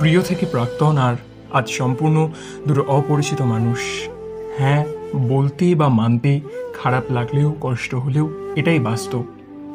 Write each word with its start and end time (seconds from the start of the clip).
প্রিয় 0.00 0.22
থেকে 0.22 0.46
প্রাক্তন 0.46 0.98
আর 0.98 1.14
আজ 1.52 1.68
সম্পূর্ণ 1.68 2.28
দুটো 2.68 2.82
অপরিচিত 2.88 3.42
মানুষ। 3.42 3.80
হ্যাঁ 4.58 4.84
বলতে 5.28 5.74
বা 5.74 5.88
মানতে 5.88 6.40
খারাপ 6.82 7.04
লাগলেও, 7.10 7.54
কষ্ট 7.60 7.94
হলেও 7.94 8.26
এটাই 8.56 8.78
বাস্তব। 8.78 9.22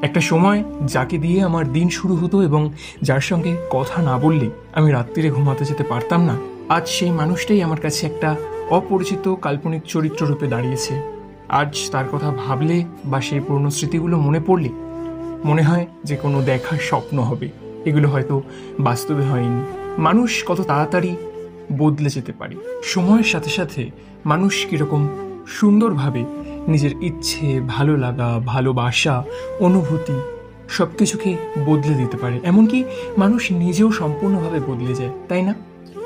একটা 0.02 0.22
সময় 0.22 0.64
যাকে 0.86 1.18
দিয়ে 1.18 1.42
আমার 1.44 1.74
দিন 1.74 1.90
শুরু 1.90 2.16
হতো 2.16 2.42
এবং 2.42 2.74
যার 3.02 3.20
সঙ্গে 3.20 3.58
কথা 3.70 4.02
না 4.02 4.18
বললে 4.18 4.50
আমি 4.74 4.92
রাত্রিরে 4.92 5.30
ঘুমাতে 5.30 5.66
যেতে 5.66 5.84
পারতাম 5.84 6.22
না, 6.26 6.36
আজ 6.70 6.88
সেই 6.88 7.12
মানুষটাই 7.12 7.64
আমার 7.64 7.80
কাছে 7.80 8.02
একটা 8.06 8.36
অপরিচিত 8.70 9.36
কাল্পনিক 9.42 9.84
চরিত্র 9.84 10.22
রূপে 10.26 10.48
দাঁড়িয়েছে। 10.48 10.94
আজ 11.50 11.90
তার 11.92 12.06
কথা 12.12 12.30
ভাবলে 12.32 12.84
বা 13.06 13.22
সেই 13.22 13.40
পুরনো 13.40 13.70
স্মৃতিগুলো 13.70 14.18
মনে 14.18 14.40
পড়লে 14.40 14.70
মনে 15.46 15.64
হয় 15.64 15.86
যে 16.04 16.16
কোনো 16.16 16.42
দেখার 16.42 16.78
স্বপ্ন 16.78 17.20
হবে। 17.20 17.50
এগুলো 17.86 18.08
হয়তো 18.10 18.42
বাস্তবে 18.80 19.24
হয়নি। 19.26 19.85
মানুষ 19.98 20.44
কত 20.46 20.62
তাড়াতাড়ি 20.62 21.16
বদলে 21.78 22.10
যেতে 22.10 22.32
পারে। 22.32 22.56
সময়ের 22.84 23.24
সাথে 23.24 23.50
সাথে 23.50 23.92
মানুষ 24.26 24.66
কীরকম 24.66 25.08
সুন্দরভাবে 25.48 26.26
নিজের 26.68 26.92
ইচ্ছে, 27.02 27.62
ভালো 27.68 27.98
লাগা 27.98 28.40
ভালোবাসা 28.46 29.24
অনুভূতি 29.60 30.14
সব 30.70 30.88
কিছুকে 30.98 31.38
বদলে 31.66 31.94
দিতে 31.94 32.18
পারে। 32.18 32.40
এমনকি 32.44 32.84
মানুষ 33.18 33.52
নিজেও 33.52 33.92
সম্পূর্ণভাবে 33.92 34.60
বদলে 34.60 34.96
যায়, 34.96 35.10
তাই 35.30 35.42
না? 35.42 35.54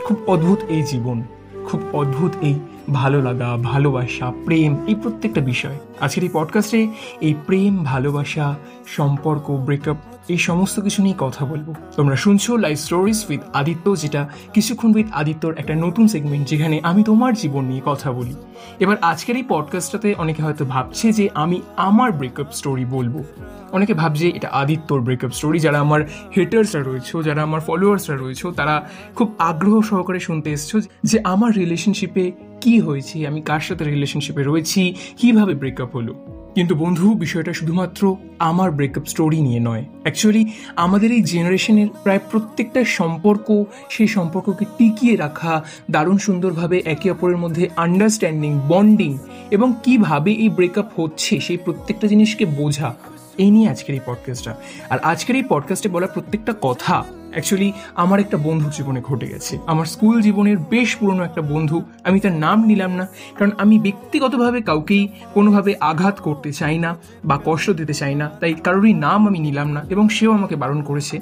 খুব 0.05 0.17
অদ্ভুত 0.27 0.59
এই 0.69 0.83
জীবন, 0.83 1.23
খুব 1.66 1.81
অদ্ভুত 1.94 2.31
এই 2.41 2.59
ভালো 2.93 3.21
লাগা 3.21 3.57
ভালোবাসা, 3.57 4.31
প্রেম, 4.45 4.85
এই 4.88 4.95
প্রত্যেকটা 4.95 5.41
বিষয়। 5.41 5.77
আজকের 5.99 6.23
এই 6.23 6.30
পডকাস্টে 6.34 6.88
এই 7.21 7.34
প্রেম, 7.45 7.84
ভালোবাসা, 7.84 8.55
সম্পর্ক 8.88 9.52
ব্রেকআপ 9.52 9.97
এই 10.30 10.38
সমস্ত 10.38 10.80
কিছু 10.80 11.03
নিয়ে 11.03 11.16
কথা 11.17 11.45
বলব। 11.45 11.73
তোমরা 11.95 12.16
শুনছো 12.16 12.57
লাইফ 12.57 12.80
স্টোরিজ 12.80 13.25
উইথ 13.30 13.41
আদিত্য, 13.53 13.97
যেটা 13.97 14.30
কিছুক্ষণ 14.53 14.95
উইথ 14.95 15.07
আদিত্যর 15.11 15.53
একটা 15.57 15.75
নতুন 15.75 16.07
সেগমেন্ট 16.07 16.47
যেখানে 16.47 16.80
আমি 16.83 17.03
তোমার 17.03 17.33
জীবন 17.33 17.66
নিয়ে 17.66 17.81
কথা 17.86 18.11
বলি। 18.11 18.36
এবার 18.80 18.97
আজকের 19.02 19.35
এই 19.35 19.44
পডকাস্টটাতে 19.47 20.16
অনেকে 20.17 20.44
হয়তো 20.44 20.66
ভাবছে 20.66 21.11
যে 21.11 21.30
আমি 21.33 21.61
আমার 21.78 22.11
ব্রেকআপ 22.11 22.47
স্টোরি 22.52 22.85
বলব। 22.85 23.23
অনেকে 23.72 23.94
ভাবছে 23.94 24.30
এটা 24.30 24.50
আদিত্যর 24.52 25.02
ব্রেকআপ 25.02 25.31
স্টোরি 25.31 25.59
যারা 25.59 25.80
আমার 25.80 26.02
হেটার্সরা 26.38 26.83
রয়েছে, 26.83 27.23
যারা 27.23 27.44
আমার 27.44 27.59
ফলোয়ার্সরা 27.59 28.17
রয়েছে, 28.17 28.52
তারা 28.56 28.89
খুব 29.16 29.35
আগ্রহ 29.39 29.81
সহকারে 29.81 30.19
শুনতে 30.19 30.52
এসছো 30.52 30.81
যে 31.03 31.19
আমার 31.23 31.53
রিলেশনশিপে 31.53 32.31
কি 32.61 32.79
হয়েছে? 32.79 33.27
আমি 33.27 33.41
কার 33.41 33.59
সাথে 33.59 33.83
রিলেশনশিপে 33.83 34.43
রয়েছি? 34.43 34.95
কীভাবে 35.17 35.53
ব্রেকআপ 35.53 35.95
হলো? 35.95 36.15
কিন্তু 36.55 36.75
বন্ধু, 36.75 37.13
বিষয়টা 37.13 37.53
শুধুমাত্র 37.53 38.16
আমার 38.39 38.71
ব্রেকআপ 38.71 39.05
স্টোরি 39.05 39.41
নিয়ে 39.41 39.59
নয়। 39.59 39.85
অ্যাকচুয়ালি 40.01 40.51
আমাদের 40.75 41.11
এই 41.11 41.21
জেনারেশনের 41.21 41.88
প্রায় 42.03 42.19
প্রত্যেকটা 42.31 42.85
সম্পর্ক, 42.85 43.63
সেই 43.89 44.07
সম্পর্ককে 44.07 44.66
টিকিয়ে 44.77 45.16
রাখা, 45.16 45.66
দারুণ 45.91 46.17
সুন্দরভাবে 46.17 46.81
একে 46.85 47.11
অপরের 47.11 47.38
মধ্যে 47.38 47.69
আন্ডারস্ট্যান্ডিং 47.75 48.59
বন্ডিং 48.67 49.17
এবং 49.51 49.73
কীভাবে 49.83 50.31
এই 50.31 50.49
ব্রেকআপ 50.49 50.99
হচ্ছে, 50.99 51.39
সেই 51.39 51.57
প্রত্যেকটা 51.57 52.07
জিনিসকে 52.07 52.45
বোঝা। 52.45 52.95
এই 53.38 53.51
নিয়ে 53.51 53.69
আজকের 53.69 53.95
এই 53.95 54.01
পডকাস্টটা 54.05 54.55
আর 54.89 54.99
আজকের 54.99 55.35
এই 55.35 55.44
পডকাস্টে 55.49 55.89
বলা 55.89 56.07
প্রত্যেকটা 56.07 56.53
কথা 56.61 57.03
অ্যাকচুয়ালি 57.31 57.72
আমার 57.95 58.19
একটা 58.19 58.38
বন্ধু 58.38 58.69
জীবনে 58.77 59.02
ঘটে 59.02 59.27
গেছে। 59.27 59.59
আমার 59.67 59.85
স্কুল 59.85 60.22
জীবনের 60.22 60.58
বেশ 60.58 60.95
পুরনো 60.95 61.23
একটা 61.23 61.41
বন্ধু। 61.41 61.81
আমি 62.03 62.19
তার 62.19 62.31
নাম 62.31 62.66
নিলাম 62.66 62.91
না, 62.95 63.08
কারণ 63.38 63.52
আমি 63.58 63.80
ব্যক্তিগতভাবে 63.80 64.61
কাউকেই 64.61 65.08
কোনোভাবে 65.33 65.75
আঘাত 65.80 66.19
করতে 66.19 66.50
চাই 66.53 66.77
না 66.80 66.95
বা 67.25 67.39
কষ্ট 67.45 67.69
দিতে 67.69 67.94
চাই 67.94 68.16
না। 68.16 68.30
তাই 68.39 68.53
কারোরই 68.53 68.94
নাম 68.94 69.27
আমি 69.27 69.39
নিলাম 69.39 69.72
না 69.72 69.81
এবং 69.89 70.09
সেও 70.09 70.31
আমাকে 70.31 70.55
বারণ 70.55 70.81
করেছে। 70.81 71.22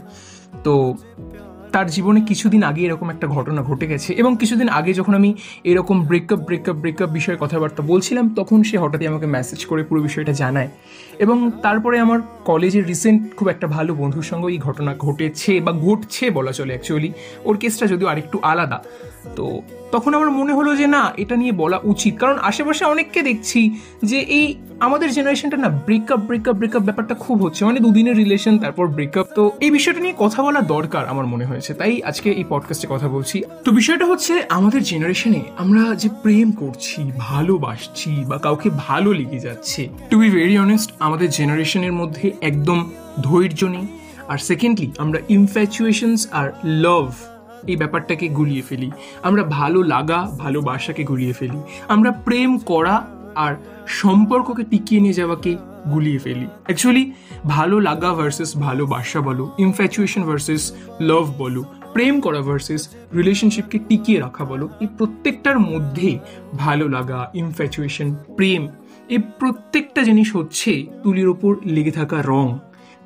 তো 0.64 0.96
তার 1.72 1.88
জীবনে 1.90 2.22
কিছুদিন 2.22 2.64
আগে 2.64 2.82
এরকম 2.82 3.10
একটা 3.10 3.28
ঘটনা 3.28 3.62
ঘটে 3.62 3.88
গেছে 3.88 4.14
এবং 4.14 4.38
কিছুদিন 4.38 4.70
আগে 4.70 4.94
যখন 4.94 5.14
আমি 5.14 5.36
এরকম 5.64 6.06
ব্রেকআপ 6.06 6.40
ব্রেকআপ 6.40 6.76
ব্রেকআপ 6.76 7.10
বিষয়ে 7.10 7.38
কথাবার্তা 7.40 7.84
বলছিলাম, 7.84 8.30
তখন 8.30 8.64
সে 8.64 8.78
হঠাৎই 8.78 9.08
আমাকে 9.08 9.26
মেসেজ 9.26 9.66
করে 9.66 9.84
পুরো 9.84 10.02
বিষয়টা 10.02 10.34
জানায়। 10.34 10.68
এবং 11.20 11.52
তারপরে 11.62 12.00
আমার 12.00 12.20
কলেজের 12.46 12.88
রিসেন্ট 12.88 13.36
খুব 13.36 13.48
একটা 13.48 13.68
ভালো 13.68 13.96
বন্ধুর 13.96 14.24
সঙ্গে 14.24 14.48
এই 14.52 14.58
ঘটনা 14.58 14.96
ঘটেছে 14.98 15.62
বা 15.62 15.72
ঘটছে 15.72 16.30
বলা 16.30 16.52
চলে 16.52 16.68
অ্যাকচুয়ালি 16.68 17.12
ওর 17.46 17.58
কেসটা 17.58 17.86
যদিও 17.88 18.08
আরেকটু 18.08 18.40
আলাদা। 18.42 18.84
তো 19.36 19.62
তখন 19.92 20.14
আমার 20.14 20.32
মনে 20.32 20.54
হলো 20.54 20.76
যে 20.76 20.88
না, 20.88 21.14
এটা 21.18 21.36
নিয়ে 21.36 21.52
বলা 21.52 21.80
উচিত। 21.84 22.18
কারণ 22.18 22.38
আশেপাশে 22.42 22.86
অনেককে 22.86 23.22
দেখছি 23.22 23.76
যে 24.04 24.20
এই 24.20 24.56
আমাদের 24.80 25.12
জেনারেশনটা 25.12 25.58
না 25.58 25.70
ব্রেকআপ 25.70 26.20
ব্রেকআপ 26.20 26.56
ব্রেকআপ 26.56 26.82
ব্যাপারটা 26.82 27.16
খুব 27.16 27.44
হচ্ছে। 27.44 27.66
মানে 27.66 27.80
দুদিনের 27.80 28.18
রিলেশন 28.18 28.58
তারপর 28.58 28.88
ব্রেকআপ 28.88 29.28
তো 29.36 29.52
এই 29.60 29.72
বিষয়টা 29.72 30.00
নিয়ে 30.00 30.14
কথা 30.18 30.44
বলা 30.44 30.62
দরকার 30.62 31.08
আমার 31.08 31.26
মনে 31.26 31.46
হয়েছে 31.58 31.74
তাই 31.74 32.04
আজকে 32.04 32.32
এই 32.32 32.44
পডকাস্টে 32.50 32.88
কথা 32.90 33.08
বলছি। 33.08 33.44
তো 33.66 33.72
বিষয়টা 33.72 34.06
হচ্ছে, 34.06 34.44
আমাদের 34.50 34.84
জেনারেশনে 34.84 35.42
আমরা 35.58 35.96
যে 35.96 36.10
প্রেম 36.24 36.52
করছি, 36.52 37.12
ভালোবাসছি 37.18 38.24
বা 38.28 38.38
কাউকে 38.38 38.70
ভালো 38.78 39.14
লেগে 39.14 39.40
যাচ্ছে 39.40 39.90
টু 40.10 40.20
বি 40.20 40.30
ভেরি 40.30 40.58
অনেস্ট 40.58 40.92
আমাদের 41.00 41.30
জেনারেশনের 41.30 41.94
মধ্যে 41.94 42.32
একদম 42.42 42.90
ধৈর্য 43.22 43.66
নেই। 43.66 43.88
আর 44.28 44.38
সেকেন্ডলি 44.38 44.92
আমরা 44.98 45.20
ইনফ্যাচুয়েশনস 45.30 46.28
আর 46.32 46.52
লাভ 46.64 47.12
এই 47.68 47.76
ব্যাপারটাকে 47.76 48.28
গুলিয়ে 48.28 48.62
ফেলি। 48.62 48.92
আমরা 49.24 49.44
ভালো 49.44 49.84
লাগা, 49.84 50.32
ভালোবাসাকে 50.38 51.04
গুলিয়ে 51.04 51.34
ফেলি। 51.34 51.60
আমরা 51.88 52.12
প্রেম 52.12 52.58
করা 52.58 53.08
আর 53.36 53.56
সম্পর্ককে 53.88 54.64
টিকিয়ে 54.64 55.02
নিয়ে 55.02 55.14
যাওয়াকে 55.14 55.56
গুলিয়ে 55.92 56.18
ফেলি। 56.18 56.48
অ্যাকচুয়ালি 56.64 57.12
ভালো 57.46 57.80
লাগা 57.80 58.14
ভার্সেস 58.14 58.58
ভালোবাসা 58.58 59.22
বলো 59.22 59.52
ইনফ্যাচুয়েশন 59.58 60.24
ভার্সেস 60.24 60.72
লাভ 61.00 61.34
বলো, 61.38 61.64
প্রেম 61.94 62.22
করা 62.22 62.42
ভার্সেস 62.42 62.88
রিলেশনশিপকে 63.16 63.80
টিকিয়ে 63.90 64.20
রাখা 64.20 64.46
বলো, 64.46 64.70
এই 64.82 64.88
প্রত্যেকটার 64.98 65.60
মধ্যে 65.60 66.20
ভালো 66.54 66.90
লাগা 66.90 67.32
ইনফ্যাচুয়েশন 67.34 68.16
প্রেম, 68.36 68.68
এই 69.10 69.18
প্রত্যেকটা 69.18 70.04
জিনিস 70.04 70.36
হচ্ছে 70.36 70.86
তুলির 71.04 71.28
ওপর 71.28 71.56
লেগে 71.66 71.92
থাকা 71.92 72.24
রং। 72.26 72.58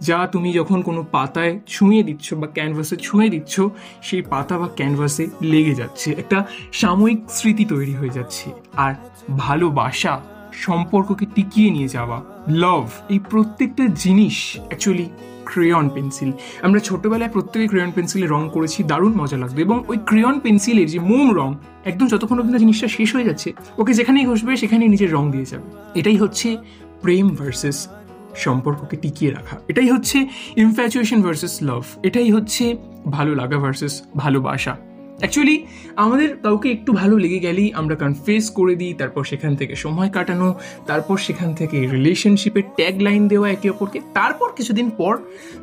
যা 0.02 0.28
তুমি 0.32 0.54
যখন 0.54 0.82
কোনো 0.82 1.06
পাতায় 1.12 1.60
ছুঁয়ে 1.68 2.04
দিচ্ছ 2.04 2.34
বা 2.34 2.48
ক্যানভাসে 2.48 2.96
ছুঁয়ে 2.96 3.30
দিচ্ছ, 3.30 3.62
সেই 4.02 4.22
পাতা 4.22 4.58
বা 4.58 4.68
ক্যানভাসে 4.76 5.28
লেগে 5.42 5.76
যাচ্ছে। 5.76 6.12
একটা 6.12 6.46
সাময়িক 6.72 7.20
স্মৃতি 7.30 7.66
তৈরি 7.66 7.94
হয়ে 7.94 8.10
যাচ্ছে। 8.10 8.52
আর 8.78 8.94
ভালোবাসা 9.38 10.22
সম্পর্ককে 10.54 11.26
টিকিয়ে 11.36 11.70
নিয়ে 11.72 11.88
যাওয়া। 11.88 12.22
লাভ 12.48 12.90
এই 13.10 13.20
প্রত্যেকটা 13.30 13.88
জিনিস 13.88 14.58
অ্যাকচুয়ালি 14.68 15.10
ক্রেয়ন 15.46 15.90
পেন্সিল 15.90 16.32
আমরা 16.62 16.80
ছোটোবেলায় 16.80 17.30
প্রত্যেকে 17.30 17.68
ক্রেয়ন 17.68 17.92
পেন্সিলে 17.92 18.28
রং 18.28 18.50
করেছি, 18.54 18.84
দারুণ 18.84 19.14
মজা 19.14 19.38
লাগতো 19.38 19.62
এবং 19.62 19.84
ওই 19.88 19.98
ক্রেয়ন 20.06 20.40
পেন্সিলের 20.40 20.88
যে 20.88 21.00
মোম 21.00 21.36
রং 21.36 21.56
একদম 21.86 22.08
যতক্ষণ 22.08 22.40
অব্দি 22.40 22.60
জিনিসটা 22.60 22.88
শেষ 22.88 23.16
হয়ে 23.16 23.24
যাচ্ছে, 23.24 23.54
ওকে 23.78 23.94
যেখানেই 23.94 24.26
ঘষবে 24.26 24.56
সেখানেই 24.56 24.88
নিজের 24.88 25.14
রং 25.14 25.32
দিয়ে 25.32 25.46
যাবে। 25.46 25.70
এটাই 25.96 26.18
হচ্ছে 26.18 26.58
প্রেম 27.02 27.30
ভার্সেস 27.30 27.88
সম্পর্ককে 28.36 28.96
টিকিয়ে 28.98 29.32
রাখা। 29.32 29.58
এটাই 29.68 29.90
হচ্ছে 29.90 30.28
ইনফ্যাচুয়েশন 30.56 31.22
ভার্সেস 31.22 31.64
লাভ 31.64 31.84
এটাই 32.04 32.32
হচ্ছে 32.32 32.76
ভালো 33.10 33.36
লাগা 33.36 33.58
ভার্সেস 33.58 34.02
ভালোবাসা। 34.18 34.78
অ্যাকচুয়ালি 35.22 35.58
আমাদের 35.96 36.30
কাউকে 36.38 36.68
একটু 36.72 36.92
ভালো 36.94 37.18
লেগে 37.18 37.40
গেলেই 37.40 37.74
আমরা 37.74 37.96
কনফেস 37.96 38.46
করে 38.50 38.74
দিই, 38.76 38.94
তারপর 38.94 39.24
সেখান 39.24 39.56
থেকে 39.56 39.76
সময় 39.76 40.10
কাটানো, 40.10 40.50
তারপর 40.88 41.18
সেখান 41.18 41.50
থেকে 41.54 41.78
রিলেশনশিপের 41.88 42.66
ট্যাগ 42.78 42.96
লাইন 43.02 43.28
দেওয়া 43.28 43.50
একে 43.50 43.70
অপরকে। 43.70 44.00
তারপর 44.14 44.50
কিছুদিন 44.58 44.88
পর 44.90 45.14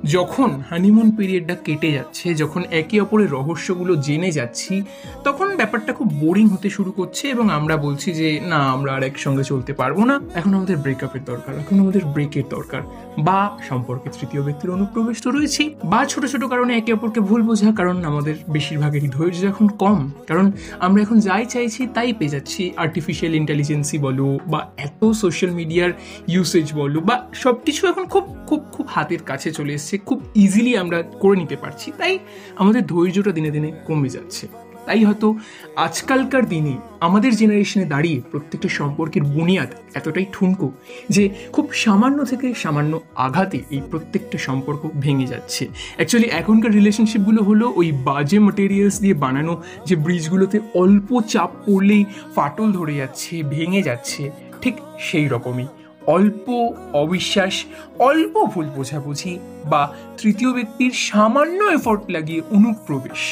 যখন 0.04 0.50
হানিমুন 0.70 1.08
পিরিয়ডটা 1.16 1.54
কেটে 1.64 1.92
যাচ্ছে, 1.92 2.34
যখন 2.34 2.62
একে 2.70 2.96
অপরের 3.00 3.30
রহস্যগুলো 3.30 3.92
জেনে 3.96 4.30
যাচ্ছি, 4.30 4.82
তখন 5.24 5.56
ব্যাপারটা 5.56 5.92
খুব 5.92 6.08
বোরিং 6.12 6.46
হতে 6.48 6.68
শুরু 6.70 6.90
করছে 6.92 7.24
এবং 7.28 7.46
আমরা 7.50 7.76
বলছি 7.76 8.08
যে, 8.12 8.40
না, 8.40 8.60
আমরা 8.70 8.90
আর 8.94 9.02
একসঙ্গে 9.02 9.44
চলতে 9.44 9.72
পারব 9.72 9.98
না। 10.04 10.20
এখন 10.34 10.54
আমাদের 10.54 10.76
ব্রেকআপের 10.76 11.24
দরকার, 11.24 11.52
এখন 11.54 11.76
আমাদের 11.80 12.02
ব্রেকের 12.04 12.46
দরকার। 12.50 12.82
বা 13.18 13.58
সম্পর্কে 13.68 14.10
তৃতীয় 14.10 14.42
ব্যক্তির 14.42 14.70
অনুপ্রবেশ 14.70 15.22
তো 15.22 15.30
রয়েছে, 15.30 15.70
বা 15.84 16.04
ছোট 16.04 16.26
ছোট 16.26 16.44
কারণে 16.44 16.76
একে 16.76 16.92
অপরকে 16.92 17.20
ভুল 17.20 17.42
বোঝা, 17.42 17.72
কারণ 17.72 18.04
আমাদের 18.04 18.34
বেশিরভাগেরই 18.48 19.08
ধৈর্য 19.08 19.44
এখন 19.46 19.68
কম। 19.68 20.10
কারণ 20.26 20.52
আমরা 20.80 21.02
এখন 21.02 21.18
যাই 21.18 21.46
চাইছি 21.46 21.86
তাই 21.86 22.12
পেয়ে 22.12 22.30
যাচ্ছি। 22.30 22.72
আর্টিফিশিয়াল 22.76 23.34
ইন্টেলিজেন্সি 23.34 23.98
বলো, 23.98 24.38
বা 24.46 24.70
এত 24.76 25.10
সোশ্যাল 25.10 25.50
মিডিয়ার 25.50 25.90
ইউসেজ 26.28 26.72
বলো, 26.72 27.00
বা 27.00 27.26
সব 27.34 27.56
কিছু 27.64 27.86
এখন 27.86 28.06
খুব 28.06 28.24
খুব 28.46 28.64
খুব 28.72 28.86
হাতের 28.90 29.22
কাছে 29.22 29.52
চলে 29.52 29.72
এসছে। 29.74 29.98
খুব 29.98 30.22
ইজিলি 30.34 30.76
আমরা 30.76 31.02
করে 31.02 31.36
নিতে 31.36 31.56
পারছি। 31.56 31.92
তাই 31.98 32.18
আমাদের 32.56 32.86
ধৈর্যটা 32.86 33.32
দিনে 33.32 33.50
দিনে 33.50 33.72
কমে 33.86 34.08
যাচ্ছে। 34.08 34.48
তাই 34.88 35.02
হয়তো 35.04 35.28
আজকালকার 35.76 36.44
দিনে 36.48 36.74
আমাদের 37.00 37.32
জেনারেশনে 37.36 37.84
দাঁড়িয়ে 37.84 38.18
প্রত্যেকটা 38.30 38.68
সম্পর্কের 38.68 39.24
বুনিয়াদ 39.34 39.70
এতটাই 39.94 40.26
ঠুনকো 40.32 40.68
যে 41.08 41.24
খুব 41.52 41.66
সামান্য 41.72 42.18
থেকে 42.24 42.46
সামান্য 42.54 42.92
আঘাতে 43.16 43.58
এই 43.70 43.82
প্রত্যেকটা 43.90 44.38
সম্পর্ক 44.38 44.82
ভেঙে 45.00 45.26
যাচ্ছে। 45.26 45.62
অ্যাকচুয়ালি 45.96 46.28
এখনকার 46.40 46.72
রিলেশনশিপগুলো 46.72 47.40
হলো 47.42 47.66
ওই 47.76 47.88
বাজে 48.08 48.38
মেটেরিয়ালস 48.38 48.96
দিয়ে 49.00 49.14
বানানো 49.14 49.54
যে 49.86 49.94
ব্রিজগুলোতে 49.96 50.58
অল্প 50.74 51.08
চাপ 51.32 51.50
পড়লেই 51.66 52.02
ফাটল 52.34 52.68
ধরে 52.72 52.94
যাচ্ছে, 52.96 53.32
ভেঙে 53.42 53.82
যাচ্ছে, 53.82 54.22
ঠিক 54.62 54.74
সেই 55.00 55.28
রকমই। 55.28 55.66
অল্প 56.06 56.46
অবিশ্বাস, 56.94 57.54
অল্প 57.98 58.34
ভুল 58.44 58.66
বোঝাবুঝি 58.76 59.34
বা 59.66 59.82
তৃতীয় 60.18 60.50
ব্যক্তির 60.52 60.92
সামান্য 61.08 61.60
এফোর্ট 61.78 62.02
লাগিয়ে 62.10 62.40
অনুপ্রবেশ। 62.50 63.22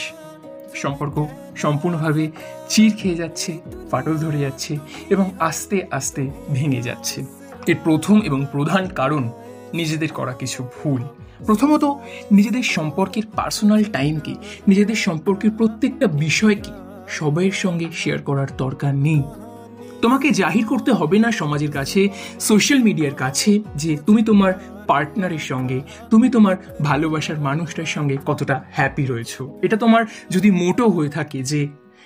সম্পর্ক 0.82 1.16
সম্পূর্ণভাবে 1.56 2.30
চির 2.68 2.92
খেয়ে 2.96 3.14
যাচ্ছে, 3.14 3.58
ফাটল 3.90 4.16
ধরে 4.16 4.38
যাচ্ছে 4.38 4.78
এবং 5.10 5.30
আস্তে 5.38 5.82
আস্তে 5.90 6.30
ভেঙে 6.52 6.82
যাচ্ছে। 6.82 7.24
এর 7.66 7.76
প্রথম 7.84 8.20
এবং 8.20 8.46
প্রধান 8.52 8.88
কারণ 8.88 9.30
নিজেদের 9.74 10.08
করা 10.08 10.32
কিছু 10.32 10.64
ভুল। 10.64 11.02
প্রথমত, 11.46 11.84
নিজেদের 12.32 12.62
সম্পর্কের 12.62 13.22
পার্সোনাল 13.36 13.84
টাইমকে 13.84 14.34
নিজেদের 14.68 14.94
সম্পর্কের 14.94 15.50
প্রত্যেকটা 15.50 16.06
বিষয়কে 16.06 16.70
সবাইয়ের 17.08 17.52
সঙ্গে 17.52 17.86
শেয়ার 17.94 18.22
করার 18.22 18.46
দরকার 18.56 18.94
নেই। 18.94 19.22
তোমাকে 20.06 20.28
জাহির 20.42 20.64
করতে 20.66 20.90
হবে 20.92 21.16
না 21.24 21.28
সমাজের 21.40 21.72
কাছে 21.78 22.00
সোশ্যাল 22.48 22.80
মিডিয়ার 22.88 23.14
কাছে, 23.14 23.50
যে 23.82 23.90
তুমি 24.06 24.20
তোমার 24.22 24.52
পার্টনারের 24.90 25.44
সঙ্গে, 25.50 25.78
তুমি 26.10 26.26
তোমার 26.30 26.56
ভালোবাসার 26.80 27.38
মানুষটার 27.40 27.90
সঙ্গে 27.94 28.16
কতটা 28.28 28.56
হ্যাপি 28.76 29.04
রয়েছো। 29.06 29.42
এটা 29.62 29.76
তোমার 29.76 30.02
যদি 30.30 30.48
মোটো 30.62 30.84
হয়ে 30.88 31.08
থাকে 31.08 31.38
যে, 31.42 31.60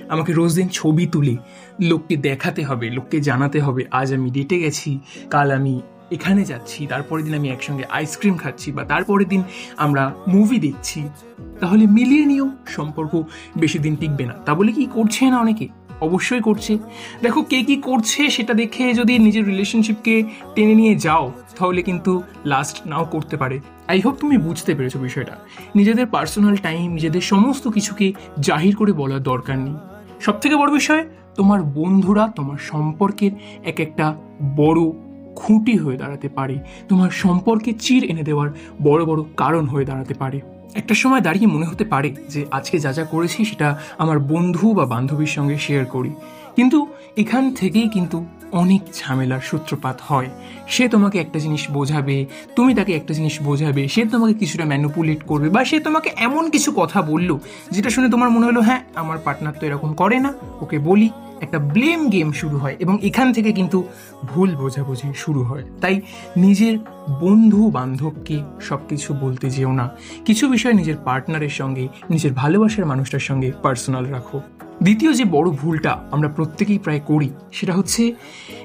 আমাকে 0.08 0.31
রোজ 0.32 0.52
দিন 0.58 0.69
ছবি 0.69 1.05
তুলে, 1.06 1.37
লোককে 1.81 2.17
দেখাতে 2.29 2.62
হবে, 2.64 2.87
লোককে 2.91 3.19
জানাতে 3.20 3.61
হবে, 3.61 3.82
আজ 4.00 4.08
আমি 4.17 4.29
ডেটে 4.31 4.56
গেছি, 4.58 4.91
কাল 5.31 5.49
আমি 5.50 5.75
এখানে 6.17 6.43
যাচ্ছি, 6.44 6.81
তারপরের 6.87 7.23
দিন 7.26 7.35
আমি 7.35 7.49
একসঙ্গে 7.49 7.85
আইসক্রিম 7.99 8.35
খাচ্ছি, 8.43 8.69
বা 8.76 8.82
তারপরের 8.85 9.29
দিন 9.29 9.43
আমরা 9.76 10.02
মুভি 10.29 10.58
দেখছি, 10.58 11.00
তাহলে 11.61 11.85
মিলিয়ে 11.97 12.25
নিও, 12.26 12.47
সম্পর্ক 12.76 13.12
বেশি 13.62 13.79
দিন 13.79 13.94
টিকবে 13.97 14.25
না। 14.31 14.35
তা 14.47 14.52
বলে 14.55 14.70
কি 14.73 14.85
করছে 14.97 15.23
না 15.31 15.38
অনেকে? 15.41 15.69
অবশ্যই 16.00 16.41
করছে। 16.41 16.79
দেখো 17.23 17.43
কে 17.43 17.62
কি 17.62 17.76
করছে 17.76 18.31
সেটা 18.31 18.55
দেখে 18.55 18.94
যদি 18.94 19.19
নিজের 19.19 19.47
রিলেশনশিপকে 19.47 20.23
টেনে 20.55 20.75
নিয়ে 20.75 20.94
যাও, 20.94 21.32
তাহলে 21.58 21.82
কিন্তু 21.82 22.23
লাস্ট 22.44 22.87
নাও 22.87 23.05
করতে 23.05 23.37
পারে। 23.37 23.61
আই 23.88 24.00
হোপ 24.00 24.14
তুমি 24.20 24.38
বুঝতে 24.38 24.75
পেরেছ 24.75 24.97
বিষয়টা। 24.97 25.37
নিজেদের 25.75 26.06
পার্সোনাল 26.06 26.56
টাইম 26.56 26.93
নিজেদের 26.93 27.20
সমস্ত 27.20 27.69
কিছুকে 27.69 28.12
জাহির 28.41 28.76
করে 28.76 28.93
বলার 28.93 29.23
দরকার 29.23 29.58
নেই। 29.58 29.75
সব 30.20 30.41
থেকে 30.41 30.56
বড় 30.56 30.73
বিষয়, 30.73 31.05
তোমার 31.35 31.62
বন্ধুরা 31.62 32.32
তোমার 32.37 32.56
সম্পর্কের 32.58 33.31
এক 33.64 33.81
একটা 33.81 34.14
বড় 34.56 34.81
খুঁটি 35.37 35.76
হয়ে 35.76 35.97
দাঁড়াতে 35.97 36.29
পারে। 36.29 36.58
তোমার 36.88 37.11
সম্পর্কে 37.11 37.73
চির 37.73 38.05
এনে 38.05 38.23
দেওয়ার 38.23 38.49
বড় 38.82 39.05
বড় 39.05 39.23
কারণ 39.37 39.67
হয়ে 39.67 39.85
দাঁড়াতে 39.85 40.14
পারে। 40.14 40.41
একটা 40.75 40.94
সময় 40.94 41.20
দাঁড়িয়ে 41.20 41.46
মনে 41.46 41.67
হতে 41.67 41.84
পারে 41.84 42.14
যে 42.28 42.46
আজকে 42.50 42.78
যা 42.78 42.93
যা 42.93 43.05
করেছি 43.05 43.44
সেটা 43.44 43.78
আমার 43.99 44.19
বন্ধু 44.19 44.75
বা 44.75 44.87
বান্ধবীর 44.87 45.26
সঙ্গে 45.26 45.58
শেয়ার 45.58 45.84
করি। 45.84 46.12
কিন্তু 46.56 46.87
এখান 47.17 47.55
থেকেই 47.55 47.88
কিন্তু 47.88 48.26
অনেক 48.52 48.81
ঝামেলার 48.94 49.40
সূত্রপাত 49.40 50.00
হয়। 50.02 50.26
সে 50.69 50.88
তোমাকে 50.88 51.19
একটা 51.19 51.38
জিনিস 51.38 51.70
বোঝাবে, 51.70 52.26
তুমি 52.56 52.75
তাকে 52.75 52.93
একটা 52.93 53.14
জিনিস 53.14 53.43
বোঝাবে, 53.43 53.88
সে 53.88 54.05
তোমাকে 54.05 54.34
কিছুটা 54.34 54.64
ম্যানুপুলেট 54.64 55.22
করবে 55.22 55.49
বা 55.49 55.64
সে 55.64 55.81
তোমাকে 55.81 56.11
এমন 56.17 56.50
কিছু 56.50 56.73
কথা 56.76 57.02
বলল 57.02 57.38
যেটা 57.70 57.90
শুনে 57.90 58.08
তোমার 58.08 58.31
মনে 58.31 58.46
হলো 58.46 58.61
হ্যাঁ 58.61 58.81
আমার 58.94 59.19
পার্টনার 59.25 59.52
তো 59.61 59.66
এরকম 59.66 59.93
করে 59.93 60.20
না, 60.20 60.32
ওকে 60.61 60.78
বলি। 60.78 61.11
একটা 61.40 61.58
ব্লেম 61.58 62.10
গেম 62.10 62.32
শুরু 62.32 62.58
হয় 62.58 62.76
এবং 62.78 62.98
এখান 63.02 63.32
থেকে 63.32 63.52
কিন্তু 63.52 63.88
ভুল 64.25 64.56
বোঝাবুঝি 64.56 65.12
শুরু 65.16 65.42
হয়। 65.42 65.64
তাই 65.81 66.00
নিজের 66.37 66.78
বন্ধু 67.20 67.70
বান্ধবকে 67.70 68.42
সব 68.60 68.78
কিছু 68.88 69.14
বলতে 69.14 69.50
যেও 69.50 69.72
না। 69.72 69.90
কিছু 70.25 70.48
বিষয় 70.48 70.72
নিজের 70.72 70.96
পার্টনারের 71.04 71.48
সঙ্গে, 71.48 71.88
নিজের 72.10 72.32
ভালোবাসার 72.32 72.87
মানুষটার 72.87 73.20
সঙ্গে 73.20 73.52
পার্সোনাল 73.62 74.04
রাখো। 74.04 74.40
দ্বিতীয় 74.82 75.12
যে 75.12 75.25
বড় 75.25 75.50
ভুলটা 75.50 76.04
আমরা 76.10 76.28
প্রত্যেকেই 76.28 76.78
প্রায় 76.78 77.00
করি, 77.00 77.31
সেটা 77.52 77.72
হচ্ছে 77.72 78.14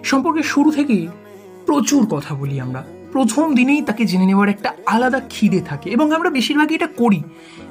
সম্পর্কে 0.04 0.44
শুরু 0.44 0.72
থেকেই 0.72 1.07
প্রচুর 1.66 2.06
কথা 2.06 2.36
বলি 2.36 2.60
আমরা। 2.60 2.83
প্রথম 3.12 3.56
দিনেই 3.56 3.81
তাকে 3.81 4.06
জেনে 4.06 4.25
নেওয়ার 4.25 4.50
একটা 4.50 4.74
আলাদা 4.86 5.22
খিদে 5.30 5.60
থাকে 5.60 5.89
এবং 5.89 6.12
আমরা 6.12 6.30
বেশিরভাগই 6.30 6.75
এটা 6.75 6.88
করি। 6.88 7.24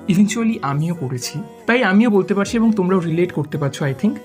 ইভেনচুয়ালি 0.09 0.59
আমিও 0.63 0.95
করেছি। 0.95 1.43
তাই 1.67 1.85
আমিও 1.85 2.11
বলতে 2.11 2.35
পারছি 2.35 2.57
এবং 2.57 2.73
তোমরাও 2.73 3.01
রিলেট 3.01 3.33
করতে 3.33 3.59
পারছ 3.59 3.83
আই 3.83 3.95
থিঙ্ক 4.01 4.19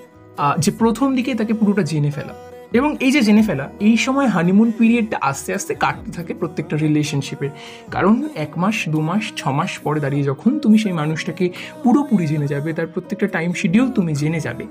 যে 0.58 0.70
প্রথম 0.70 1.14
দিকে 1.14 1.34
তাকে 1.34 1.54
পুরোটা 1.54 1.82
জেনে 1.82 2.10
ফেলা। 2.10 2.34
এবং 2.72 2.96
এই 3.00 3.10
যে 3.10 3.20
জেনে 3.22 3.42
ফেলা, 3.42 3.70
এই 3.80 3.96
সময় 3.96 4.26
হানিমুন 4.26 4.72
পিরিয়ডটা 4.78 5.18
আস্তে 5.20 5.54
আস্তে 5.54 5.74
কাটতে 5.74 6.12
থাকে 6.12 6.34
প্রত্যেকটা 6.34 6.76
রিলেশনশিপের 6.76 7.50
কারণ 7.90 8.28
এক 8.34 8.58
মাস, 8.58 8.88
দু 8.88 9.00
মাস, 9.00 9.22
ছ 9.36 9.48
মাস 9.48 9.78
পরে 9.78 10.00
দাঁড়িয়ে 10.00 10.22
যখন 10.22 10.58
তুমি 10.58 10.78
সেই 10.78 10.92
মানুষটাকে 10.92 11.50
পুরোপুরি 11.82 12.26
জেনে 12.26 12.46
যাবে, 12.46 12.72
তার 12.72 12.86
প্রত্যেকটা 12.86 13.26
টাইম 13.26 13.52
শিডিউল 13.52 13.88
তুমি 13.90 14.14
জেনে 14.14 14.40
যাবে। 14.40 14.66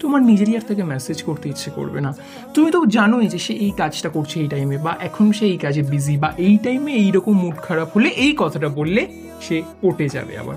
তোমার 0.00 0.22
নিজেরই 0.22 0.56
আর 0.56 0.60
তাকে 0.68 0.82
মেসেজ 0.82 1.22
করতে 1.22 1.48
ইচ্ছে 1.48 1.70
করবে 1.70 2.00
না। 2.00 2.14
তুমি 2.54 2.70
তো 2.70 2.86
জানোই 2.86 3.26
যে 3.26 3.38
সে 3.38 3.52
এই 3.54 3.70
কাজটা 3.70 4.08
করছে 4.08 4.40
এই 4.40 4.48
টাইমে 4.48 4.78
বা 4.78 4.96
এখন 5.00 5.32
সে 5.32 5.44
এই 5.46 5.56
কাজে 5.56 5.82
বিজি 5.82 6.16
বা 6.16 6.32
এই 6.38 6.58
টাইমে 6.62 6.92
এইরকম 6.92 7.32
মুড 7.32 7.54
খারাপ 7.54 7.88
হলে 7.96 8.08
এই 8.08 8.34
কথাটা 8.38 8.68
বললে 8.68 9.06
সে 9.40 9.62
পটে 9.82 10.08
যাবে 10.08 10.38
আবার। 10.38 10.56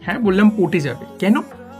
হ্যাঁ 0.00 0.18
বললাম 0.18 0.50
পটে 0.50 0.80
যাবে। 0.80 1.04
কেন? 1.18 1.34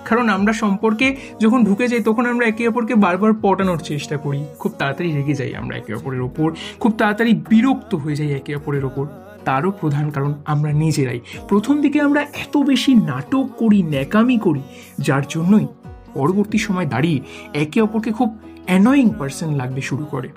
কারণ 0.05 0.29
আমরা 0.29 0.53
সম্পর্কে 0.53 1.17
যখন 1.41 1.65
ঢুকে 1.65 1.89
যাই, 1.89 2.03
তখন 2.03 2.27
আমরা 2.27 2.47
একে 2.47 2.69
অপরকে 2.69 2.95
বারবার 2.95 3.33
পটানোর 3.43 3.79
চেষ্টা 3.79 4.17
করি। 4.17 4.45
খুব 4.59 4.73
তাড়াতাড়ি 4.79 5.13
রেগে 5.13 5.35
যাই 5.35 5.55
আমরা 5.55 5.77
একে 5.77 5.95
অপরের 5.95 6.21
ওপর। 6.21 6.53
খুব 6.81 6.93
তাড়াতাড়ি 6.99 7.43
বিরক্ত 7.49 7.95
হয়ে 7.95 8.17
যাই 8.17 8.31
একে 8.31 8.57
অপরের 8.57 8.85
ওপর। 8.85 9.07
তারও 9.45 9.71
প্রধান 9.71 10.11
কারণ 10.11 10.35
আমরা 10.45 10.73
নিজেরাই। 10.73 11.21
প্রথম 11.49 11.81
দিকে 11.81 12.01
আমরা 12.01 12.21
এত 12.21 12.57
বেশি 12.57 12.95
নাটক 12.95 13.49
করি, 13.57 13.83
ন্যাকামি 13.83 14.39
করি, 14.39 14.61
যার 14.99 15.23
জন্যই 15.29 15.67
পরবর্তী 16.15 16.59
সময় 16.59 16.87
দাঁড়িয়ে 16.87 17.21
একে 17.55 17.81
অপরকে 17.81 18.13
খুব 18.13 18.39
অ্যানয়িং 18.67 19.11
পার্সন 19.19 19.55
লাগতে 19.55 19.81
শুরু 19.81 20.05
করে। 20.05 20.29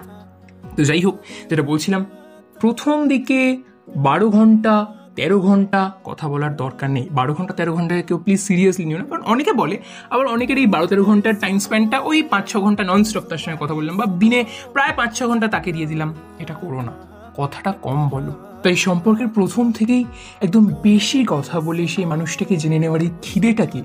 তো 0.76 0.84
যাই 0.84 1.02
হোক, 1.02 1.20
যেটা 1.50 1.62
বলছিলাম, 1.62 2.06
প্রথম 2.60 3.08
দিকে 3.08 3.58
বারো 3.96 4.30
ঘণ্টা 4.30 4.86
তেরো 5.18 5.40
ঘণ্টা 5.40 5.92
কথা 6.04 6.26
বলার 6.28 6.56
দরকার 6.56 6.90
নেই। 6.90 7.06
বারো 7.12 7.34
ঘণ্টা, 7.34 7.54
তেরো 7.54 7.74
ঘণ্টা 7.74 8.02
কেউ 8.02 8.18
প্লিজ 8.18 8.40
সিরিয়াসলি 8.40 8.86
নিও 8.86 8.98
না, 8.98 9.04
কারণ 9.04 9.24
অনেকে 9.24 9.52
বলে, 9.54 9.78
আবার 10.10 10.26
অনেকের 10.28 10.58
এই 10.58 10.68
বারো 10.68 10.88
তেরো 10.88 11.04
ঘণ্টার 11.04 11.36
টাইম 11.36 11.60
স্প্যানটা 11.60 12.00
ওই 12.00 12.24
পাঁচ 12.24 12.52
ছ 12.52 12.58
ঘণ্টা 12.58 12.84
নন 12.84 13.04
স্টপ 13.04 13.26
তার 13.30 13.38
সঙ্গে 13.38 13.58
কথা 13.60 13.74
বললাম, 13.74 13.98
বা 13.98 14.06
দিনে 14.06 14.46
প্রায় 14.74 14.94
পাঁচ 14.96 15.20
ছ 15.20 15.24
ঘণ্টা 15.24 15.48
তাকে 15.48 15.72
দিয়ে 15.72 15.86
দিলাম। 15.86 16.14
এটা 16.40 16.54
করো 16.54 16.82
না। 16.82 16.94
কথাটা 17.38 17.72
কম 17.72 18.10
বলো। 18.10 18.34
তাই 18.64 18.76
সম্পর্কের 18.76 19.28
প্রথম 19.28 19.72
থেকেই 19.72 20.06
একদম 20.42 20.64
বেশি 20.84 21.26
কথা 21.28 21.60
বলে 21.60 21.88
সেই 21.88 22.06
মানুষটাকে 22.06 22.56
জেনে 22.56 22.80
নেওয়ার 22.80 23.02
এই 23.02 23.10
খিদেটাকে 23.22 23.82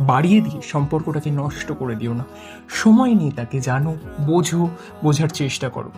বাড়িয়ে 0.00 0.40
দিয়ে 0.40 0.60
সম্পর্কটাকে 0.62 1.30
নষ্ট 1.30 1.72
করে 1.72 1.94
দিও 1.94 2.12
না। 2.12 2.24
সময় 2.68 3.12
নিয়ে 3.14 3.30
তাকে 3.30 3.60
জানো, 3.60 3.96
বোঝো, 4.26 4.68
বোঝার 5.04 5.28
চেষ্টা 5.28 5.68
করো। 5.68 5.90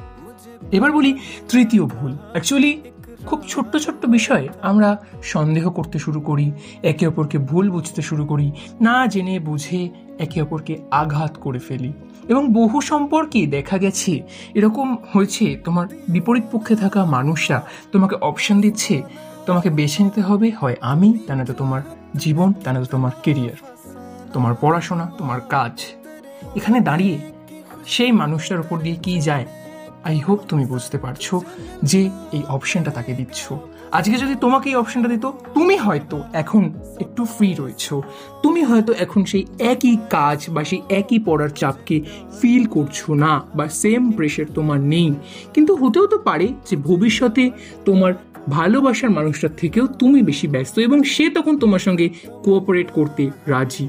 এবার 0.73 0.93
বলি 0.93 1.19
তৃতীয় 1.49 1.85
ভুল। 1.85 2.13
অ্যাকচুয়ালি 2.31 2.81
খুব 3.29 3.41
ছোট্ট 3.53 3.73
ছোট্ট 3.85 4.03
বিষয়ে 4.17 4.47
আমরা 4.63 4.89
সন্দেহ 5.35 5.65
করতে 5.71 5.99
শুরু 6.05 6.21
করি, 6.21 6.47
একে 6.83 7.05
অপরকে 7.07 7.39
ভুল 7.51 7.67
বুঝতে 7.71 8.01
শুরু 8.03 8.25
করি, 8.27 8.47
না 8.81 8.97
জেনে 9.07 9.35
বুঝে 9.39 9.81
একে 10.19 10.39
অপরকে 10.43 10.75
আঘাত 10.91 11.33
করে 11.45 11.59
ফেলি। 11.59 11.93
এবং 12.29 12.43
বহু 12.53 12.77
সম্পর্কে 12.81 13.41
দেখা 13.47 13.77
গেছে, 13.79 14.13
এরকম 14.55 14.89
হয়েছে 15.13 15.47
তোমার 15.65 15.87
বিপরীত 16.09 16.45
পক্ষে 16.53 16.75
থাকা 16.77 17.01
মানুষরা 17.17 17.59
তোমাকে 17.93 18.17
অপশন 18.21 18.57
দিচ্ছে, 18.61 18.95
তোমাকে 19.47 19.69
বেছে 19.71 20.01
নিতে 20.05 20.21
হবে, 20.21 20.49
হয় 20.61 20.77
আমি, 20.93 21.11
তা 21.27 21.33
না 21.35 21.45
তো 21.45 21.53
তোমার 21.53 21.83
জীবন, 22.17 22.49
তা 22.65 22.71
না 22.73 22.79
তো 22.81 22.89
তোমার 22.95 23.13
কেরিয়ার 23.23 23.59
তোমার 24.33 24.53
পড়াশোনা, 24.61 25.07
তোমার 25.19 25.41
কাজ। 25.55 25.75
এখানে 26.57 26.79
দাঁড়িয়ে 26.81 27.17
সেই 27.87 28.13
মানুষটার 28.13 28.61
উপর 28.61 28.77
দিয়ে 28.85 28.97
কি 29.05 29.15
যায়? 29.21 29.47
আই 30.05 30.19
হোপ 30.19 30.39
তুমি 30.49 30.65
বুঝতে 30.65 30.99
পারছ 30.99 31.35
যে 31.83 32.11
এই 32.33 32.43
অপশনটা 32.49 32.91
তাকে 32.91 33.13
দিচ্ছ। 33.13 33.53
আজকে 33.93 34.19
যদি 34.19 34.35
তোমাকে 34.35 34.71
এই 34.71 34.77
অপশনটা 34.77 35.09
দিত, 35.09 35.31
তুমি 35.55 35.77
হয়তো 35.77 36.23
এখন 36.33 36.73
একটু 37.01 37.25
ফ্রি 37.25 37.55
রয়েছো। 37.55 38.03
তুমি 38.43 38.63
হয়তো 38.63 38.93
এখন 38.93 39.25
সেই 39.25 39.45
একই 39.59 39.97
কাজ 40.11 40.51
বা 40.51 40.65
সেই 40.65 40.83
একই 40.89 41.19
পড়ার 41.19 41.49
চাপকে 41.49 42.01
ফিল 42.41 42.67
করছ 42.67 43.11
না 43.11 43.43
বা 43.55 43.69
সেম 43.69 44.13
প্রেশার 44.13 44.47
তোমার 44.55 44.81
নেই। 44.81 45.15
কিন্তু 45.55 45.75
হতেও 45.75 46.07
তো 46.07 46.19
পারে 46.19 46.49
যে 46.71 46.77
ভবিষ্যতে 46.77 47.51
তোমার 47.85 48.13
ভালোবাসার 48.49 49.11
মানুষটার 49.11 49.51
থেকেও 49.57 49.87
তুমি 49.87 50.23
বেশি 50.23 50.49
ব্যস্ত 50.49 50.79
এবং 50.79 51.03
সে 51.03 51.31
তখন 51.31 51.59
তোমার 51.59 51.79
সঙ্গে 51.79 52.09
কোঅপারেট 52.45 52.91
করতে 52.91 53.31
রাজি। 53.47 53.89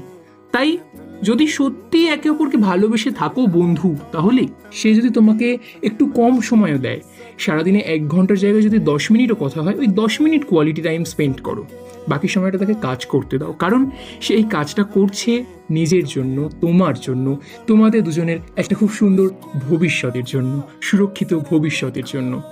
তাই 0.52 0.78
যদি 1.22 1.46
সত্যি 1.46 2.06
একে 2.06 2.30
অপরকে 2.30 2.56
ভালোবেসে 2.56 3.10
থাকো 3.10 3.46
বন্ধু, 3.46 3.96
তাহলে 4.12 4.46
সে 4.72 4.94
যদি 4.94 5.10
তোমাকে 5.10 5.58
একটু 5.82 6.06
কম 6.06 6.40
সময়ও 6.40 6.78
দেয়, 6.78 7.00
সারাদিনে 7.38 7.78
এক 7.78 8.08
ঘণ্টার 8.08 8.38
জায়গায় 8.38 8.62
যদি 8.62 8.78
দশ 8.78 9.10
মিনিটও 9.10 9.34
কথা 9.34 9.62
হয়, 9.62 9.74
ওই 9.74 9.86
দশ 9.86 10.20
মিনিট 10.20 10.44
কোয়ালিটি 10.44 10.82
টাইম 10.82 11.04
স্পেন্ড 11.04 11.40
করো। 11.40 11.66
বাকি 12.08 12.28
সময়টা 12.28 12.58
তাকে 12.58 12.74
কাজ 12.74 13.06
করতে 13.06 13.38
দাও। 13.38 13.52
কারণ 13.52 13.90
সে 14.20 14.34
এই 14.34 14.42
কাজটা 14.42 14.82
করছে 14.82 15.44
নিজের 15.70 16.02
জন্য, 16.08 16.50
তোমার 16.60 16.94
জন্য, 17.02 17.40
তোমাদের 17.66 18.04
দুজনের 18.04 18.38
একটা 18.56 18.74
খুব 18.74 18.90
সুন্দর 18.90 19.28
ভবিষ্যতের 19.68 20.24
জন্য, 20.26 20.62
সুরক্ষিত 20.80 21.34
ভবিষ্যতের 21.34 22.02
জন্য। 22.06 22.42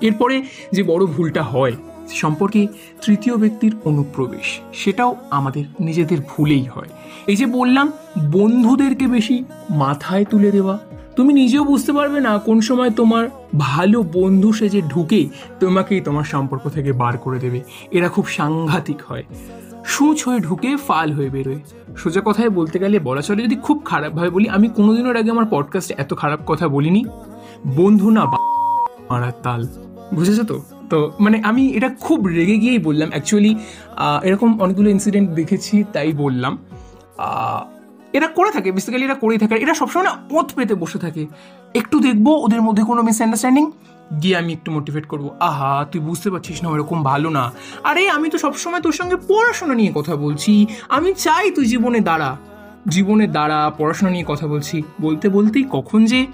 এরপরে 0.00 0.42
যে 0.72 0.82
বড় 0.82 1.06
ভুলটা 1.06 1.42
হয় 1.42 1.72
সম্পর্কে 2.14 2.66
তৃতীয় 3.06 3.36
ব্যক্তির 3.36 3.76
অনুপ্রবেশ, 3.84 4.60
সেটাও 4.72 5.16
আমাদের 5.30 5.64
নিজেদের 5.80 6.18
ভুলেই 6.28 6.64
হয়। 6.64 6.88
এই 7.26 7.36
যে 7.36 7.46
বললাম, 7.46 7.92
বন্ধুদেরকে 8.32 9.06
বেশি 9.06 9.44
মাথায় 9.70 10.24
তুলে 10.24 10.50
দেওয়া, 10.50 10.78
তুমি 11.16 11.32
নিজেও 11.32 11.64
বুঝতে 11.64 11.92
পারবে 11.92 12.20
না 12.20 12.38
কোন 12.38 12.60
সময় 12.60 12.90
তোমার 12.90 13.28
ভালো 13.58 14.02
বন্ধু 14.02 14.52
সেজে 14.52 14.82
ঢুকে, 14.82 15.28
তোমাকেই 15.60 16.00
তোমার 16.00 16.24
সম্পর্ক 16.24 16.68
থেকে 16.68 16.92
বার 16.92 17.18
করে 17.18 17.38
দেবে। 17.38 17.60
এরা 17.90 18.08
খুব 18.08 18.26
সাংঘাতিক 18.26 19.02
হয়। 19.08 19.24
সুচ 19.84 20.24
হয়ে 20.24 20.38
ঢুকে 20.38 20.76
ফাল 20.76 21.12
হয়ে 21.12 21.30
বেরোয়। 21.30 21.60
সোজা 21.96 22.20
কথায় 22.24 22.50
বলতে 22.50 22.78
গেলে, 22.78 22.98
বলা 22.98 23.22
চলে 23.22 23.42
যদি 23.42 23.56
খুব 23.56 23.82
খারাপভাবে 23.84 24.30
বলি, 24.30 24.48
আমি 24.48 24.68
কোনোদিনের 24.68 25.16
আগে 25.16 25.30
আমার 25.30 25.44
পডকাস্টে 25.50 25.94
এত 25.98 26.14
খারাপ 26.14 26.40
কথা 26.46 26.68
বলিনি। 26.68 27.04
বন্ধু 27.76 28.10
না 28.10 28.24
মারার 29.10 29.32
তাল। 29.42 29.66
বুঝেছ 30.14 30.40
তো? 30.40 30.62
তো 30.90 31.12
মানে 31.20 31.36
আমি 31.44 31.62
এটা 31.68 31.88
খুব 32.00 32.26
রেগে 32.26 32.56
গিয়েই 32.56 32.78
বললাম। 32.78 33.08
অ্যাকচুয়ালি 33.08 33.52
এরকম 34.22 34.60
অনেকগুলো 34.60 34.88
ইনসিডেন্ট 34.90 35.30
দেখেছি, 35.30 35.84
তাই 35.92 36.12
বললাম। 36.12 36.58
এরা 38.12 38.26
করে 38.26 38.50
থাকে 38.50 38.72
বেসিক্যালি 38.72 39.04
এরা 39.04 39.14
করেই 39.14 39.38
থাকে। 39.38 39.54
এরা 39.54 39.74
সবসময় 39.74 40.04
না 40.04 40.12
ওত 40.30 40.48
পেতে 40.56 40.74
বসে 40.74 40.98
থাকে। 40.98 41.26
একটু 41.74 42.00
দেখব, 42.00 42.26
ওদের 42.28 42.62
মধ্যে 42.62 42.82
কোনো 42.84 43.02
মিসআন্ডারস্ট্যান্ডিং 43.02 43.64
গিয়ে 44.22 44.36
আমি 44.36 44.52
একটু 44.52 44.72
মোটিভেট 44.72 45.06
করব। 45.06 45.26
আহা, 45.40 45.86
তুই 45.92 46.00
বুঝতে 46.00 46.30
পারছিস 46.30 46.62
না, 46.62 46.68
ওরকম 46.68 47.02
ভালো 47.02 47.28
না। 47.30 47.52
আরে, 47.84 48.10
আমি 48.10 48.30
তো 48.30 48.38
সবসময় 48.38 48.80
তোর 48.80 48.92
সঙ্গে 48.92 49.16
পড়াশোনা 49.16 49.74
নিয়ে 49.74 49.92
কথা 49.94 50.16
বলছি। 50.16 50.66
আমি 50.88 51.14
চাই 51.14 51.50
তুই 51.50 51.64
জীবনে 51.64 52.00
দাঁড়া। 52.00 52.36
জীবনে 52.88 53.26
দাঁড়া, 53.26 53.60
পড়াশোনা 53.78 54.10
নিয়ে 54.10 54.24
কথা 54.28 54.46
বলছি। 54.46 54.82
বলতে 55.00 55.28
বলতেই 55.28 55.64
কখন 55.70 56.04
যে 56.04 56.26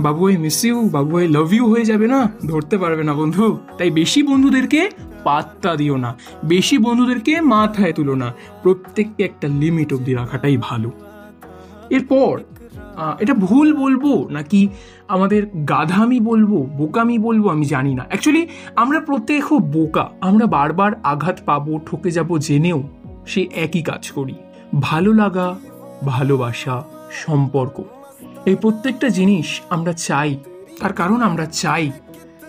বাবু 0.00 0.28
আই 0.28 0.36
মিস 0.36 0.64
ইউ 0.64 0.88
বাবু 0.88 1.18
আই 1.18 1.28
লাভ 1.28 1.52
ইউ 1.52 1.64
হয়ে 1.70 1.84
যাবে 1.84 2.06
না? 2.06 2.32
ধরতে 2.48 2.78
পারবে 2.78 3.02
না 3.02 3.14
বন্ধু। 3.14 3.58
তাই 3.78 3.90
বেশি 3.90 4.22
বন্ধুদেরকে 4.22 4.90
পাত্তা 5.24 5.76
দিও 5.76 5.96
না। 5.96 6.14
বেশি 6.44 6.78
বন্ধুদেরকে 6.78 7.40
মাথায় 7.40 7.92
তুলো 7.92 8.14
না। 8.14 8.32
প্রত্যেককে 8.62 9.24
একটা 9.24 9.48
লিমিট 9.48 9.94
অবধি 9.94 10.14
রাখাটাই 10.14 10.56
ভালো। 10.56 10.90
এরপর 11.90 12.40
এটা 13.20 13.34
ভুল 13.34 13.76
বলব 13.76 14.28
নাকি 14.30 14.68
আমাদের 15.08 15.46
গাধামি 15.46 16.20
বলব, 16.20 16.52
বোকামি 16.76 17.18
বলব 17.18 17.48
আমি 17.48 17.64
জানি 17.64 17.94
না। 17.94 18.04
অ্যাকচুয়ালি 18.08 18.46
আমরা 18.76 19.00
প্রত্যেকে 19.00 19.40
খুব 19.40 19.62
বোকা। 19.62 20.10
আমরা 20.20 20.46
বারবার 20.46 20.92
আঘাত 21.02 21.38
পাবো, 21.46 21.80
ঠকে 21.86 22.10
যাব, 22.10 22.38
জেনেও 22.38 22.82
সে 23.26 23.46
একই 23.54 23.82
কাজ 23.82 24.10
করি। 24.10 24.34
ভালো 24.80 25.12
লাগা, 25.12 25.54
ভালোবাসা, 26.06 26.82
সম্পর্ক। 27.10 27.82
এই 28.50 28.56
প্রত্যেকটা 28.62 29.08
জিনিস 29.08 29.48
আমরা 29.70 29.92
চাই, 30.08 30.30
তার 30.80 30.92
কারণ 30.92 31.18
আমরা 31.22 31.46
চাই। 31.62 31.84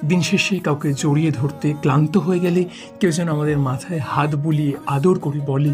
দিন 0.10 0.22
শেষে 0.22 0.56
কাউকে 0.60 0.90
জড়িয়ে 0.94 1.32
ধরতে 1.32 1.68
ক্লান্ত 1.82 2.14
হয়ে 2.18 2.40
গেলে 2.40 2.62
কেউ 3.00 3.12
যেন 3.12 3.28
আমাদের 3.30 3.58
মাথায় 3.60 4.02
হাত 4.12 4.32
বুলিয়ে 4.36 4.74
আদর 4.88 5.16
করে 5.20 5.40
বলে, 5.40 5.72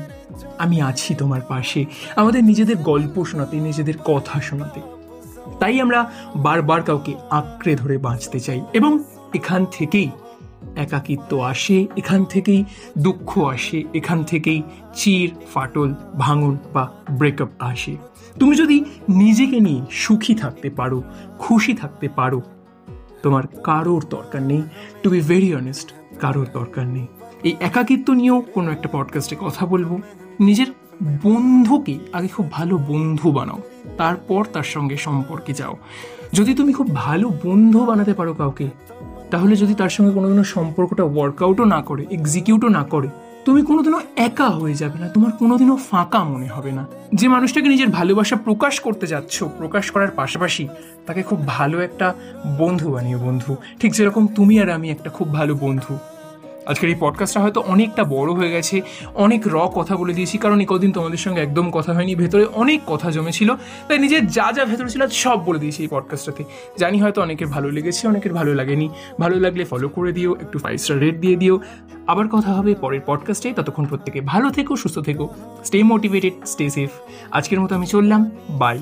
আমি 0.57 0.77
আছি 0.81 1.13
তোমার 1.15 1.41
পাশে। 1.41 1.81
আমাদের 2.15 2.41
নিজেদের 2.43 2.77
গল্প 2.91 3.15
শোনাতে, 3.23 3.55
নিজেদের 3.59 3.97
কথা 4.05 4.41
শোনাতে। 4.41 4.79
তাই 5.59 5.75
আমরা 5.81 5.99
বারবার 6.35 6.81
কাউকে 6.83 7.13
আঁকড়ে 7.29 7.73
ধরে 7.75 7.95
বাঁচতে 7.97 8.39
চাই 8.39 8.59
এবং 8.73 8.91
এখান 9.33 9.61
থেকেই 9.71 10.09
একাকিত্ব 10.75 11.31
আসে, 11.43 11.77
এখান 11.97 12.21
থেকেই 12.25 12.61
দুঃখ 12.97 13.29
আসে, 13.55 13.79
এখান 13.93 14.19
থেকেই 14.23 14.59
চির, 14.95 15.29
ফাটল, 15.53 15.89
ভাঙন 16.17 16.53
বা 16.73 16.83
ব্রেকআপ 17.11 17.49
আসে। 17.59 17.93
তুমি 18.39 18.55
যদি 18.55 18.85
নিজেকে 19.09 19.59
নিয়ে 19.59 19.81
সুখী 19.91 20.35
থাকতে 20.35 20.69
পারো, 20.69 21.03
খুশি 21.39 21.73
থাকতে 21.73 22.09
পারো, 22.09 22.41
তোমার 23.23 23.43
কারোর 23.63 24.05
দরকার 24.09 24.41
নেই। 24.41 24.61
টু 25.03 25.09
বি 25.09 25.21
ভেরি 25.21 25.55
অনেস্ট 25.55 25.93
কারোর 26.19 26.47
দরকার 26.53 26.85
নেই। 26.87 27.07
এই 27.43 27.55
একাকিত্ব 27.59 28.13
নিয়েও 28.13 28.41
কোনো 28.41 28.71
একটা 28.71 28.89
পডকাস্টে 28.91 29.35
কথা 29.39 29.65
বলব। 29.65 29.99
নিজের 30.39 30.67
বন্ধুকে 31.23 31.99
আগে 32.13 32.27
খুব 32.27 32.51
ভালো 32.51 32.77
বন্ধু 32.77 33.31
বানাও, 33.31 33.61
তারপর 33.97 34.45
তার 34.53 34.63
সঙ্গে 34.63 34.97
সম্পর্কে 34.97 35.53
যাও। 35.53 35.77
যদি 36.33 36.53
তুমি 36.53 36.73
খুব 36.73 36.95
ভালো 36.95 37.29
বন্ধু 37.45 37.85
বানাতে 37.85 38.13
পারো 38.13 38.33
কাউকে, 38.33 38.69
তাহলে 39.31 39.55
যদি 39.55 39.73
তার 39.73 39.89
সঙ্গে 39.89 40.11
কোনো 40.11 40.27
কোনো 40.27 40.43
সম্পর্কটা 40.43 41.03
ওয়ার্কআউটও 41.03 41.65
না 41.65 41.81
করে 41.81 42.05
এক্সিকিউটও 42.11 42.67
না 42.67 42.83
করে 42.83 43.07
তুমি 43.45 43.61
কোনোদিনও 43.61 44.01
একা 44.17 44.49
হয়ে 44.49 44.73
যাবে 44.73 44.99
না, 44.99 45.07
তোমার 45.09 45.31
কোনোদিনও 45.31 45.75
ফাঁকা 45.75 46.23
মনে 46.23 46.47
হবে 46.47 46.71
না। 46.71 46.85
যে 47.13 47.27
মানুষটাকে 47.27 47.67
নিজের 47.67 47.89
ভালোবাসা 47.89 48.35
প্রকাশ 48.35 48.79
করতে 48.79 49.07
যাচ্ছ, 49.07 49.43
প্রকাশ 49.43 49.91
করার 49.91 50.11
পাশাপাশি 50.11 50.67
তাকে 51.05 51.21
খুব 51.23 51.47
ভালো 51.47 51.79
একটা 51.79 52.13
বন্ধু 52.57 52.91
বানিয়ে 52.91 53.17
বন্ধু। 53.17 53.55
ঠিক 53.79 53.95
যেরকম 53.95 54.27
তুমি 54.27 54.61
আর 54.61 54.69
আমি 54.69 54.91
একটা 54.91 55.09
খুব 55.09 55.33
ভালো 55.33 55.55
বন্ধু। 55.55 55.97
আজকের 56.67 56.89
এই 56.89 56.95
পডকাস্টটা 56.99 57.41
হয়তো 57.41 57.61
অনেকটা 57.61 58.03
বড় 58.03 58.33
হয়ে 58.33 58.51
গেছে, 58.51 58.81
অনেক 59.15 59.41
র 59.47 59.67
কথা 59.75 59.95
বলে 59.95 60.13
দিয়েছি, 60.13 60.37
কারণ 60.37 60.59
এই 60.59 60.65
কদিন 60.69 60.91
তোমাদের 60.91 61.17
সঙ্গে 61.17 61.41
একদম 61.41 61.71
কথা 61.71 61.93
হয়নি, 61.93 62.15
ভেতরে 62.15 62.45
অনেক 62.53 62.81
কথা 62.87 63.11
জমেছিল, 63.11 63.55
তাই 63.87 63.99
নিজের 63.99 64.27
যা 64.27 64.51
যা 64.51 64.65
ভেতরে 64.65 64.89
ছিল 64.89 65.07
সব 65.07 65.45
বলে 65.45 65.59
দিয়েছি 65.59 65.81
এই 65.81 65.87
পডকাস্টটাতে 65.87 66.43
জানি 66.77 67.01
হয়তো 67.01 67.21
অনেকের 67.21 67.47
ভালো 67.47 67.71
লেগেছে, 67.71 68.07
অনেকের 68.07 68.33
ভালো 68.33 68.53
লাগেনি। 68.53 68.89
ভালো 69.19 69.39
লাগলে 69.39 69.65
ফলো 69.65 69.89
করে 69.89 70.11
দিও, 70.11 70.35
একটু 70.41 70.59
ফাইভ 70.59 70.77
স্টার 70.79 70.99
রেট 70.99 71.15
দিয়ে 71.19 71.35
দিও। 71.35 71.59
আবার 72.07 72.27
কথা 72.27 72.53
হবে 72.53 72.75
পরের 72.75 73.01
পডকাস্টে 73.05 73.53
ততক্ষণ 73.53 73.85
প্রত্যেকে 73.85 74.21
ভালো 74.21 74.49
থেকো, 74.49 74.75
সুস্থ 74.75 74.99
থেকো 74.99 75.29
স্টে 75.63 75.83
মোটিভেটেড 75.83 76.33
স্টে 76.45 76.69
সেফ 76.69 76.89
আজকের 77.31 77.59
মতো 77.59 77.75
আমি 77.75 77.87
চললাম 77.87 78.31
বাই 78.49 78.81